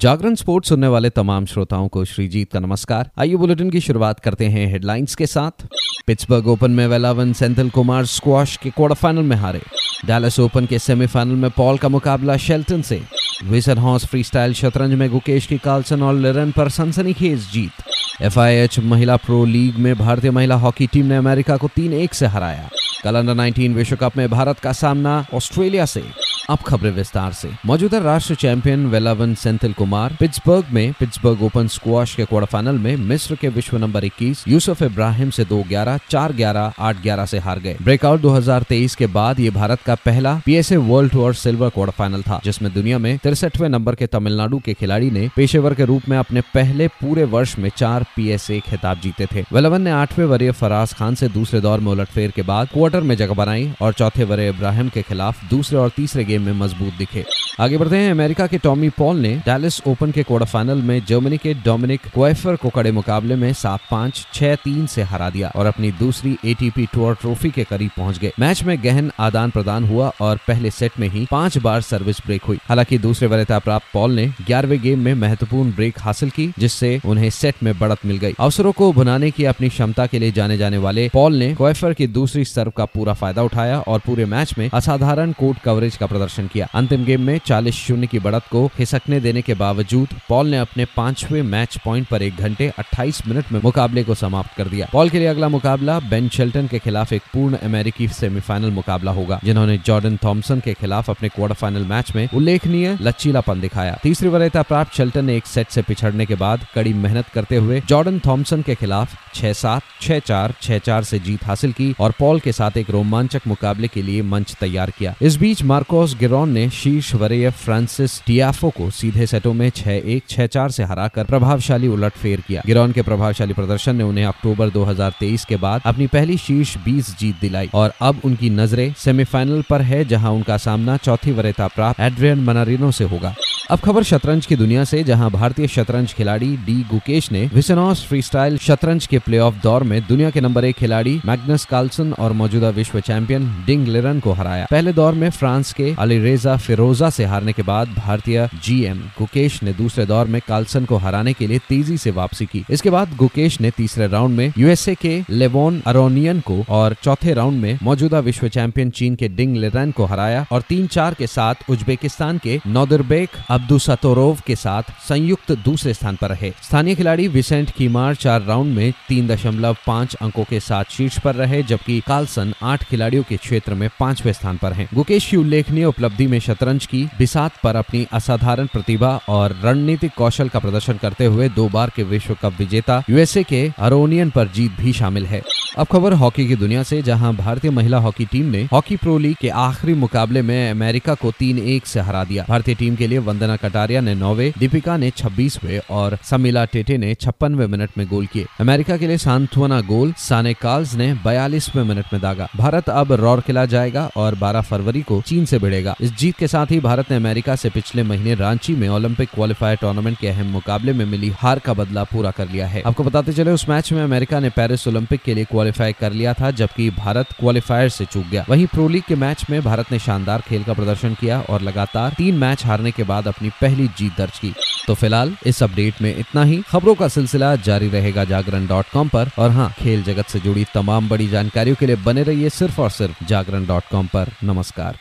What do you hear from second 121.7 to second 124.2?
उलटफेर किया। गिरोन के प्रभावशाली प्रदर्शन ने